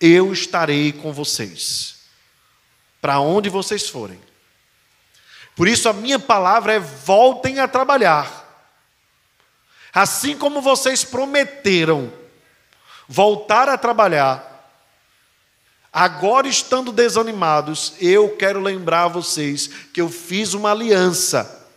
[0.01, 1.97] eu estarei com vocês,
[3.01, 4.21] para onde vocês forem.
[5.57, 8.41] Por isso, a minha palavra é: voltem a trabalhar.
[9.93, 12.13] Assim como vocês prometeram
[13.09, 14.52] voltar a trabalhar,
[15.93, 21.69] Agora, estando desanimados, eu quero lembrar vocês que eu fiz uma aliança,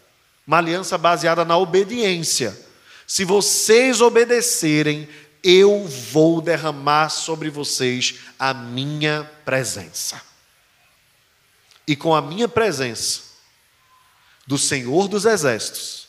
[0.47, 2.57] uma aliança baseada na obediência.
[3.05, 5.09] Se vocês obedecerem,
[5.43, 10.21] eu vou derramar sobre vocês a minha presença.
[11.85, 13.21] E com a minha presença,
[14.47, 16.07] do Senhor dos Exércitos,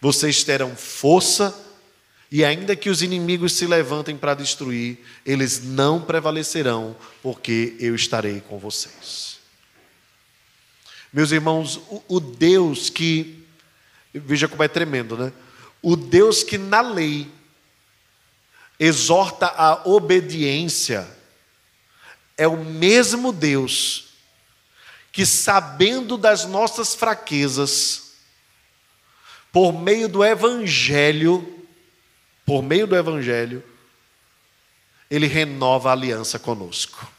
[0.00, 1.54] vocês terão força
[2.32, 8.40] e ainda que os inimigos se levantem para destruir, eles não prevalecerão, porque eu estarei
[8.40, 9.38] com vocês.
[11.12, 11.78] Meus irmãos,
[12.08, 13.44] o, Deus que,
[14.14, 15.30] veja como é tremendo, né?
[15.82, 17.30] O Deus que na lei
[18.80, 21.06] exorta a obediência,
[22.38, 24.14] é o mesmo Deus
[25.12, 28.12] que, sabendo das nossas fraquezas,
[29.52, 31.61] por meio do Evangelho,
[32.44, 33.62] por meio do Evangelho,
[35.10, 37.10] ele renova a aliança conosco.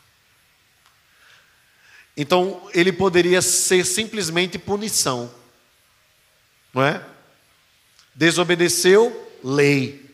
[2.15, 5.33] Então, ele poderia ser simplesmente punição,
[6.73, 7.03] não é?
[8.13, 10.09] Desobedeceu, lei.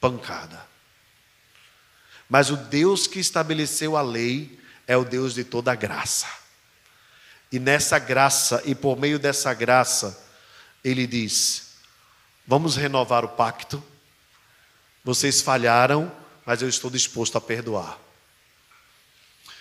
[0.00, 0.66] pancada.
[2.28, 6.26] Mas o Deus que estabeleceu a lei é o Deus de toda graça.
[7.50, 10.26] E nessa graça, e por meio dessa graça,
[10.84, 11.67] ele diz:
[12.48, 13.84] Vamos renovar o pacto.
[15.04, 16.10] Vocês falharam,
[16.46, 17.98] mas eu estou disposto a perdoar.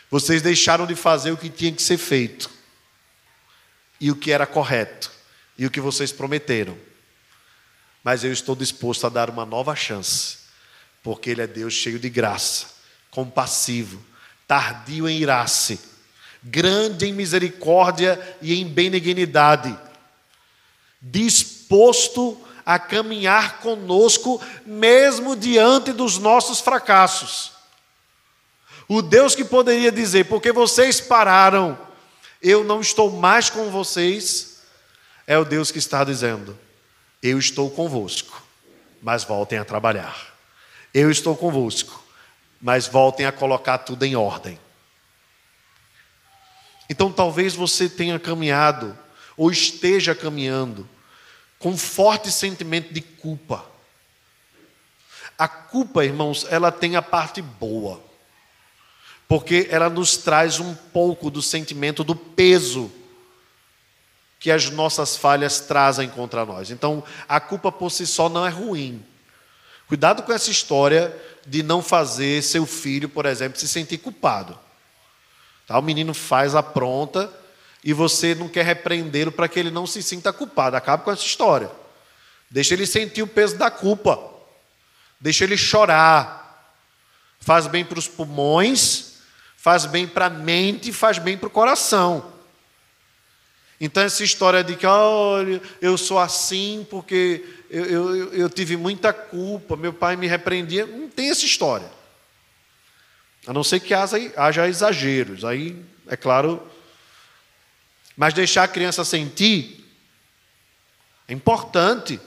[0.10, 2.50] Vocês deixaram de fazer o que tinha que ser feito,
[4.00, 5.12] e o que era correto,
[5.58, 6.78] e o que vocês prometeram.
[8.02, 10.38] Mas eu estou disposto a dar uma nova chance,
[11.04, 12.68] porque Ele é Deus cheio de graça,
[13.12, 14.02] compassivo,
[14.48, 15.78] tardio em irar-se,
[16.42, 19.78] grande em misericórdia e em benignidade,
[21.02, 27.54] disposto a caminhar conosco, mesmo diante dos nossos fracassos.
[28.90, 31.80] O Deus que poderia dizer, porque vocês pararam,
[32.42, 34.64] eu não estou mais com vocês,
[35.26, 36.60] é o Deus que está dizendo,
[37.24, 38.44] eu estou convosco,
[39.02, 40.36] mas voltem a trabalhar.
[40.94, 42.04] Eu estou convosco,
[42.62, 44.60] mas voltem a colocar tudo em ordem.
[46.90, 48.98] Então talvez você tenha caminhado,
[49.38, 50.86] ou esteja caminhando,
[51.60, 53.66] com forte sentimento de culpa.
[55.38, 58.08] A culpa, irmãos, ela tem a parte boa
[59.28, 62.90] porque ela nos traz um pouco do sentimento do peso
[64.40, 66.72] que as nossas falhas trazem contra nós.
[66.72, 69.04] Então, a culpa por si só não é ruim.
[69.88, 74.58] Cuidado com essa história de não fazer seu filho, por exemplo, se sentir culpado.
[75.66, 75.78] Tá?
[75.78, 77.32] O menino faz a pronta
[77.84, 80.76] e você não quer repreendê-lo para que ele não se sinta culpado.
[80.76, 81.72] Acaba com essa história.
[82.50, 84.20] Deixa ele sentir o peso da culpa.
[85.20, 86.74] Deixa ele chorar.
[87.40, 89.08] Faz bem para os pulmões
[89.68, 92.32] faz bem para a mente, faz bem para o coração.
[93.82, 99.12] Então, essa história de que, olha, eu sou assim porque eu, eu, eu tive muita
[99.12, 101.92] culpa, meu pai me repreendia, não tem essa história.
[103.46, 105.76] A não ser que haja, haja exageros, aí,
[106.08, 106.66] é claro.
[108.18, 109.86] Mas deixar a criança sentir
[111.28, 112.20] é importante.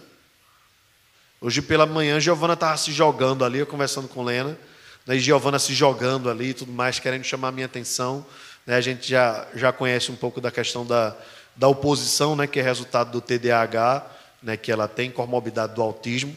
[1.41, 4.57] Hoje pela manhã, Giovana estava se jogando ali, eu conversando com Lena.
[5.05, 8.25] Daí Giovana se jogando ali e tudo mais, querendo chamar a minha atenção.
[8.65, 8.77] Né?
[8.77, 11.17] A gente já, já conhece um pouco da questão da,
[11.57, 12.47] da oposição, né?
[12.47, 14.07] que é resultado do TDAH,
[14.41, 14.57] né?
[14.57, 16.37] que ela tem comorbidade do autismo,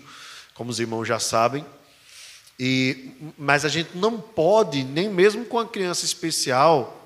[0.56, 1.64] como os irmãos já sabem.
[2.58, 7.03] E, mas a gente não pode, nem mesmo com a criança especial,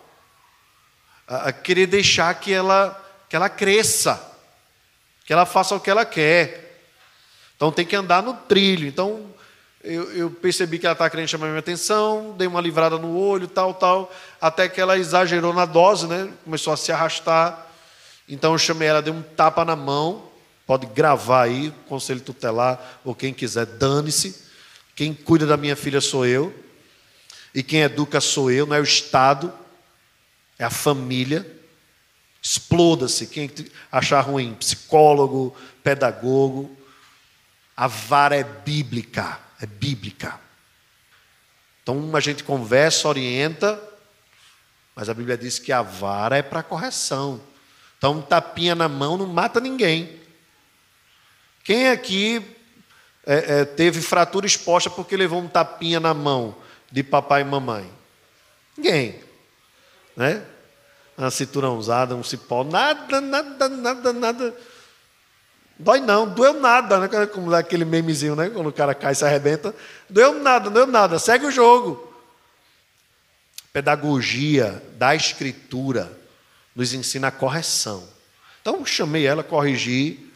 [1.27, 2.97] a, querer deixar que ela,
[3.29, 4.21] que ela cresça,
[5.25, 6.81] que ela faça o que ela quer.
[7.55, 8.87] Então tem que andar no trilho.
[8.87, 9.25] Então
[9.83, 13.47] eu, eu percebi que ela estava querendo chamar minha atenção, dei uma livrada no olho,
[13.47, 16.31] tal, tal, até que ela exagerou na dose, né?
[16.43, 17.67] começou a se arrastar.
[18.27, 20.29] Então eu chamei ela, dei um tapa na mão,
[20.65, 24.45] pode gravar aí, conselho tutelar, ou quem quiser, dane-se.
[24.95, 26.53] Quem cuida da minha filha sou eu,
[27.53, 29.53] e quem educa sou eu, não é o Estado,
[30.57, 31.45] é a família.
[32.41, 33.51] Exploda-se, quem
[33.91, 36.75] achar ruim, psicólogo, pedagogo.
[37.75, 40.39] A vara é bíblica é bíblica.
[41.81, 43.81] Então a gente conversa, orienta,
[44.95, 47.41] mas a Bíblia diz que a vara é para correção.
[47.97, 50.19] Então, um tapinha na mão não mata ninguém.
[51.63, 52.45] Quem aqui
[53.25, 56.55] é, é, teve fratura exposta porque levou um tapinha na mão
[56.91, 57.91] de papai e mamãe?
[58.77, 59.23] Ninguém.
[60.17, 60.43] Né?
[61.15, 64.55] Uma cintura usada, um cipó, nada, nada, nada, nada.
[65.79, 67.27] Dói não, doeu nada, né?
[67.27, 68.49] Como aquele memezinho, né?
[68.49, 69.73] Quando o cara cai e se arrebenta.
[70.09, 72.11] Doeu nada, doeu nada, segue o jogo.
[73.71, 76.11] Pedagogia da escritura
[76.75, 78.07] nos ensina a correção.
[78.59, 80.31] Então chamei ela, corrigi,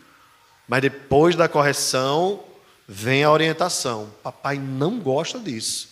[0.67, 2.43] mas depois da correção
[2.87, 4.13] vem a orientação.
[4.21, 5.89] Papai não gosta disso.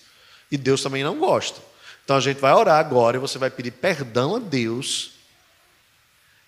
[0.52, 1.69] E Deus também não gosta.
[2.10, 5.12] Então a gente vai orar agora e você vai pedir perdão a Deus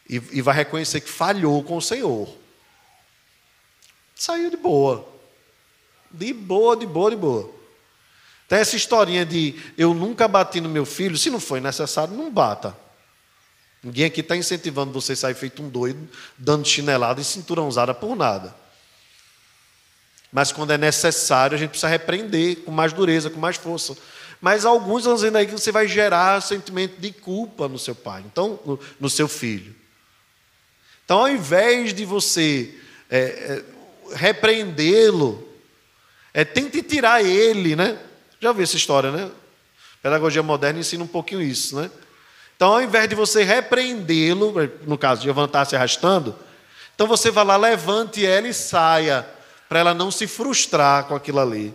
[0.09, 2.35] e, e vai reconhecer que falhou com o Senhor.
[4.15, 5.07] Saiu de boa.
[6.09, 7.53] De boa, de boa, de boa.
[8.47, 12.31] Tem essa historinha de eu nunca bati no meu filho, se não foi necessário, não
[12.31, 12.75] bata.
[13.83, 16.09] Ninguém aqui está incentivando você a sair feito um doido,
[16.39, 18.55] dando chinelada e cinturão usada por nada.
[20.31, 23.95] Mas quando é necessário, a gente precisa repreender com mais dureza, com mais força.
[24.41, 28.23] Mas alguns estão dizendo aí que você vai gerar sentimento de culpa no seu pai,
[28.25, 29.75] então, no, no seu filho.
[31.05, 32.75] Então, ao invés de você
[33.11, 33.63] é, é,
[34.15, 35.45] repreendê-lo.
[36.33, 37.99] É, tente tirar ele, né?
[38.39, 39.29] Já ouviu essa história, né?
[40.01, 41.91] Pedagogia moderna ensina um pouquinho isso, né?
[42.55, 44.53] Então, ao invés de você repreendê-lo,
[44.87, 46.33] no caso de estar se arrastando,
[46.95, 49.27] então você vai lá, levante ela e saia.
[49.67, 51.73] para ela não se frustrar com aquilo ali.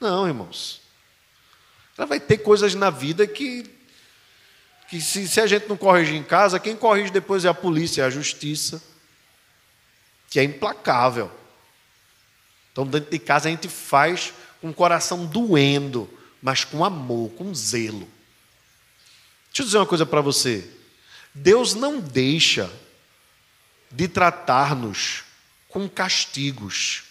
[0.00, 0.81] Não, irmãos.
[1.96, 3.68] Ela vai ter coisas na vida que,
[4.88, 8.02] que se, se a gente não corrigir em casa, quem corrige depois é a polícia,
[8.02, 8.82] é a justiça,
[10.30, 11.30] que é implacável.
[12.72, 16.08] Então, dentro de casa, a gente faz com o coração doendo,
[16.40, 18.08] mas com amor, com zelo.
[19.48, 20.66] Deixa eu dizer uma coisa para você.
[21.34, 22.72] Deus não deixa
[23.90, 25.24] de tratar-nos
[25.68, 27.04] com castigos.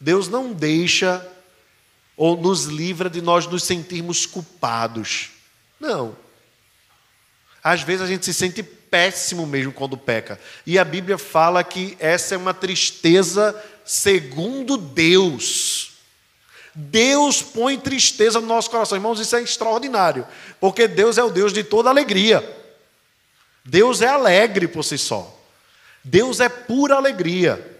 [0.00, 1.26] Deus não deixa
[2.16, 5.30] ou nos livra de nós nos sentirmos culpados.
[5.80, 6.16] Não.
[7.62, 10.38] Às vezes a gente se sente péssimo mesmo quando peca.
[10.66, 15.92] E a Bíblia fala que essa é uma tristeza segundo Deus.
[16.74, 18.98] Deus põe tristeza no nosso coração.
[18.98, 20.26] Irmãos, isso é extraordinário.
[20.60, 22.42] Porque Deus é o Deus de toda alegria.
[23.64, 25.40] Deus é alegre por si só.
[26.02, 27.78] Deus é pura alegria.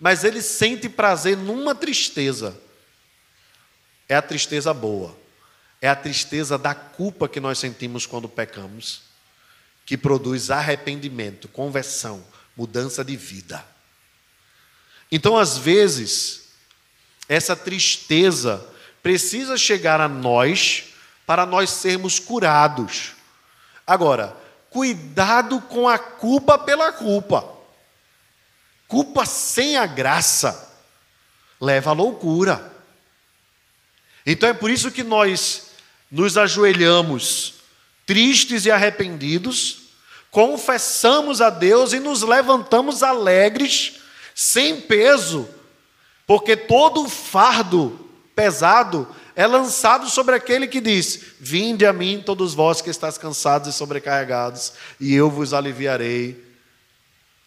[0.00, 2.56] Mas ele sente prazer numa tristeza.
[4.08, 5.16] É a tristeza boa.
[5.80, 9.02] É a tristeza da culpa que nós sentimos quando pecamos,
[9.86, 12.24] que produz arrependimento, conversão,
[12.56, 13.64] mudança de vida.
[15.10, 16.48] Então, às vezes,
[17.28, 18.66] essa tristeza
[19.02, 20.84] precisa chegar a nós
[21.26, 23.12] para nós sermos curados.
[23.86, 24.36] Agora,
[24.70, 27.48] cuidado com a culpa pela culpa.
[28.86, 30.74] Culpa sem a graça
[31.60, 32.77] leva à loucura.
[34.30, 35.68] Então é por isso que nós
[36.10, 37.54] nos ajoelhamos
[38.04, 39.88] tristes e arrependidos,
[40.30, 44.00] confessamos a Deus e nos levantamos alegres,
[44.34, 45.48] sem peso,
[46.26, 48.06] porque todo o fardo
[48.36, 53.74] pesado é lançado sobre aquele que diz: Vinde a mim, todos vós que estáis cansados
[53.74, 56.44] e sobrecarregados, e eu vos aliviarei.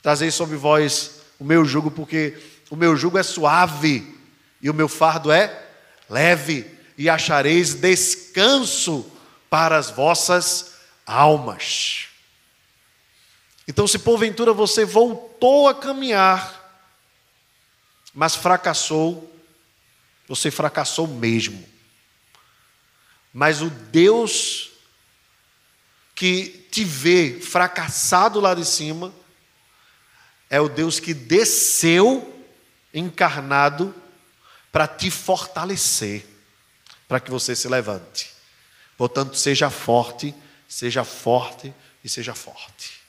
[0.01, 2.39] Trazei sobre vós o meu jugo, porque
[2.71, 4.17] o meu jugo é suave
[4.59, 5.67] e o meu fardo é
[6.11, 9.09] leve, e achareis descanso
[9.49, 10.73] para as vossas
[11.05, 12.07] almas.
[13.67, 16.59] Então, se porventura você voltou a caminhar,
[18.13, 19.33] mas fracassou,
[20.27, 21.67] você fracassou mesmo.
[23.33, 24.69] Mas o Deus
[26.13, 29.13] que te vê fracassado lá de cima
[30.49, 32.45] é o Deus que desceu
[32.93, 33.95] encarnado
[34.71, 36.25] para te fortalecer,
[37.07, 38.29] para que você se levante.
[38.97, 40.33] Portanto, seja forte,
[40.67, 43.01] seja forte e seja forte.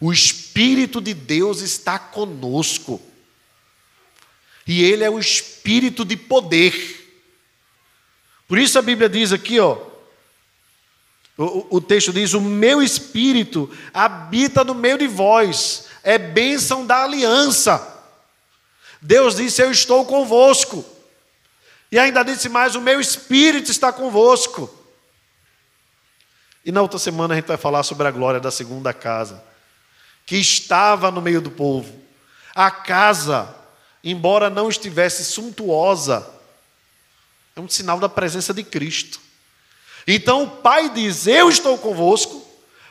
[0.00, 3.00] O Espírito de Deus está conosco.
[4.66, 7.00] E Ele é o Espírito de poder.
[8.46, 9.94] Por isso a Bíblia diz aqui, ó,
[11.36, 17.02] o, o texto diz: O meu espírito habita no meio de vós, é bênção da
[17.02, 17.93] aliança.
[19.04, 20.82] Deus disse: Eu estou convosco.
[21.92, 24.74] E ainda disse mais: O meu espírito está convosco.
[26.64, 29.44] E na outra semana a gente vai falar sobre a glória da segunda casa,
[30.24, 32.00] que estava no meio do povo.
[32.54, 33.54] A casa,
[34.02, 36.26] embora não estivesse suntuosa,
[37.54, 39.20] é um sinal da presença de Cristo.
[40.06, 42.42] Então o Pai diz: Eu estou convosco,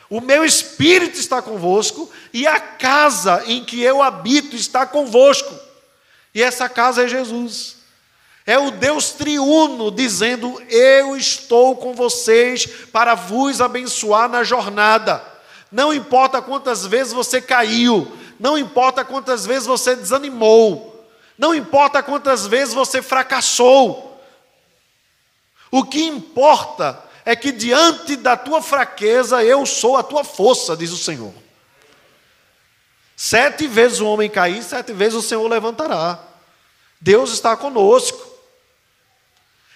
[0.08, 5.63] o meu espírito está convosco, e a casa em que eu habito está convosco.
[6.34, 7.76] E essa casa é Jesus.
[8.46, 15.24] É o Deus triuno dizendo: Eu estou com vocês para vos abençoar na jornada.
[15.70, 21.04] Não importa quantas vezes você caiu, não importa quantas vezes você desanimou,
[21.36, 24.22] não importa quantas vezes você fracassou,
[25.70, 30.92] o que importa é que diante da tua fraqueza eu sou a tua força, diz
[30.92, 31.32] o Senhor.
[33.16, 36.18] Sete vezes o homem cair, sete vezes o Senhor levantará.
[37.00, 38.32] Deus está conosco.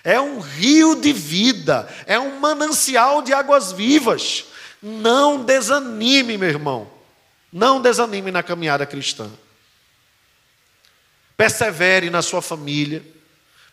[0.02, 4.46] É um rio de vida, é um manancial de águas vivas.
[4.82, 6.90] Não desanime, meu irmão.
[7.52, 9.30] Não desanime na caminhada cristã.
[11.36, 13.04] Persevere na sua família,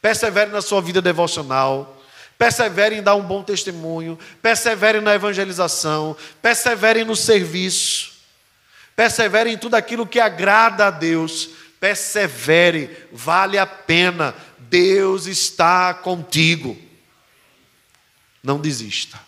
[0.01, 1.95] persevere na sua vida devocional,
[2.37, 8.14] Persevere em dar um bom testemunho, persevere na evangelização, persevere no serviço,
[8.95, 16.77] persevere em tudo aquilo que agrada a Deus, persevere, vale a pena, Deus está contigo.
[18.41, 19.19] Não desista,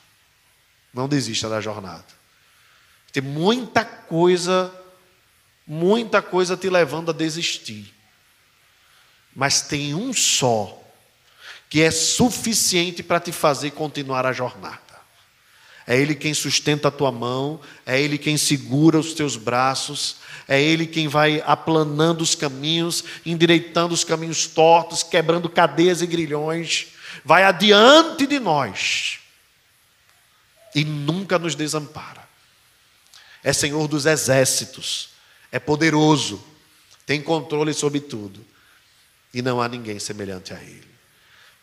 [0.93, 2.05] não desista da jornada.
[3.11, 4.73] Tem muita coisa,
[5.65, 7.93] muita coisa te levando a desistir,
[9.35, 10.83] mas tem um só
[11.69, 14.86] que é suficiente para te fazer continuar a jornada.
[15.87, 20.61] É Ele quem sustenta a tua mão, é Ele quem segura os teus braços, é
[20.61, 26.87] Ele quem vai aplanando os caminhos, endireitando os caminhos tortos, quebrando cadeias e grilhões,
[27.23, 29.19] vai adiante de nós
[30.75, 32.27] e nunca nos desampara.
[33.41, 35.11] É Senhor dos exércitos,
[35.49, 36.43] é poderoso,
[37.05, 38.45] tem controle sobre tudo
[39.33, 40.87] e não há ninguém semelhante a Ele.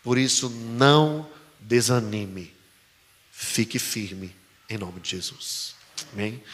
[0.02, 1.28] Por isso, não
[1.60, 2.53] desanime,
[3.44, 4.34] fique firme
[4.68, 5.74] em nome de Jesus.
[6.12, 6.42] Amém?